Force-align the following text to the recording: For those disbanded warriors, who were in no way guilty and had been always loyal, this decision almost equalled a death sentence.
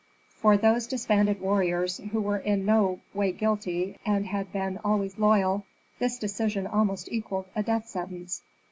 For 0.33 0.57
those 0.57 0.87
disbanded 0.87 1.39
warriors, 1.39 1.99
who 2.11 2.21
were 2.21 2.39
in 2.39 2.65
no 2.65 3.01
way 3.13 3.31
guilty 3.31 3.99
and 4.03 4.25
had 4.25 4.51
been 4.51 4.79
always 4.83 5.19
loyal, 5.19 5.67
this 5.99 6.17
decision 6.17 6.65
almost 6.65 7.11
equalled 7.11 7.45
a 7.55 7.61
death 7.61 7.85
sentence. 7.87 8.41